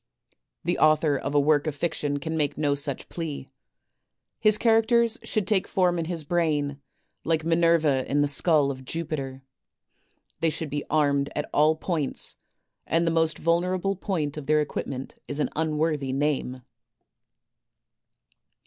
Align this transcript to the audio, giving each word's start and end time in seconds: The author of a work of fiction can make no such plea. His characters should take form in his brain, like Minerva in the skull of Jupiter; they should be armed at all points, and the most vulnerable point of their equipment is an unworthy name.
The 0.63 0.79
author 0.79 1.15
of 1.15 1.35
a 1.35 1.39
work 1.39 1.67
of 1.67 1.75
fiction 1.75 2.17
can 2.17 2.35
make 2.35 2.57
no 2.57 2.73
such 2.73 3.07
plea. 3.07 3.47
His 4.39 4.57
characters 4.57 5.19
should 5.23 5.45
take 5.45 5.67
form 5.67 5.99
in 5.99 6.05
his 6.05 6.23
brain, 6.23 6.81
like 7.23 7.43
Minerva 7.45 8.03
in 8.09 8.21
the 8.21 8.27
skull 8.27 8.71
of 8.71 8.83
Jupiter; 8.83 9.43
they 10.39 10.49
should 10.49 10.71
be 10.71 10.83
armed 10.89 11.29
at 11.35 11.47
all 11.53 11.75
points, 11.75 12.35
and 12.87 13.05
the 13.05 13.11
most 13.11 13.37
vulnerable 13.37 13.95
point 13.95 14.37
of 14.37 14.47
their 14.47 14.59
equipment 14.59 15.13
is 15.27 15.39
an 15.39 15.51
unworthy 15.55 16.11
name. 16.13 16.63